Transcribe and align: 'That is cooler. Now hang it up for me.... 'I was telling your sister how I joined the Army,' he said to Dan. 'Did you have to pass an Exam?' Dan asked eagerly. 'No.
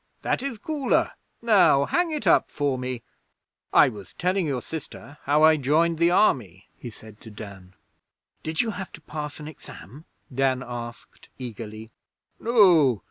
'That 0.23 0.41
is 0.41 0.57
cooler. 0.57 1.11
Now 1.43 1.85
hang 1.85 2.09
it 2.09 2.25
up 2.25 2.49
for 2.49 2.75
me.... 2.79 3.03
'I 3.71 3.89
was 3.89 4.15
telling 4.15 4.47
your 4.47 4.63
sister 4.63 5.19
how 5.25 5.43
I 5.43 5.57
joined 5.57 5.99
the 5.99 6.09
Army,' 6.09 6.65
he 6.75 6.89
said 6.89 7.21
to 7.21 7.29
Dan. 7.29 7.75
'Did 8.41 8.61
you 8.61 8.71
have 8.71 8.91
to 8.93 9.01
pass 9.01 9.39
an 9.39 9.47
Exam?' 9.47 10.05
Dan 10.33 10.63
asked 10.65 11.29
eagerly. 11.37 11.91
'No. 12.39 12.99